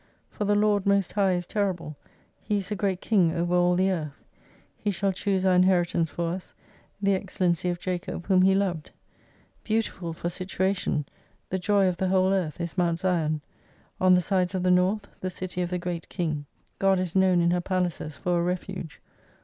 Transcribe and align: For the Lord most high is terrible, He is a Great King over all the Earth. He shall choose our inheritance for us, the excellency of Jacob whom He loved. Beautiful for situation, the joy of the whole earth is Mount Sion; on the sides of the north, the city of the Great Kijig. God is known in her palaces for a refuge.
For 0.31 0.45
the 0.45 0.55
Lord 0.55 0.87
most 0.87 1.11
high 1.11 1.33
is 1.33 1.45
terrible, 1.45 1.95
He 2.41 2.57
is 2.57 2.71
a 2.71 2.75
Great 2.75 3.01
King 3.01 3.33
over 3.33 3.53
all 3.53 3.75
the 3.75 3.91
Earth. 3.91 4.15
He 4.75 4.89
shall 4.89 5.13
choose 5.13 5.45
our 5.45 5.53
inheritance 5.53 6.09
for 6.09 6.33
us, 6.33 6.55
the 6.99 7.13
excellency 7.13 7.69
of 7.69 7.79
Jacob 7.79 8.25
whom 8.25 8.41
He 8.41 8.55
loved. 8.55 8.89
Beautiful 9.63 10.11
for 10.13 10.27
situation, 10.27 11.05
the 11.51 11.59
joy 11.59 11.85
of 11.87 11.97
the 11.97 12.07
whole 12.07 12.33
earth 12.33 12.59
is 12.59 12.79
Mount 12.79 12.99
Sion; 13.01 13.41
on 13.99 14.15
the 14.15 14.21
sides 14.21 14.55
of 14.55 14.63
the 14.63 14.71
north, 14.71 15.07
the 15.19 15.29
city 15.29 15.61
of 15.61 15.69
the 15.69 15.77
Great 15.77 16.09
Kijig. 16.09 16.45
God 16.79 16.99
is 16.99 17.15
known 17.15 17.39
in 17.39 17.51
her 17.51 17.61
palaces 17.61 18.17
for 18.17 18.39
a 18.39 18.43
refuge. 18.43 18.99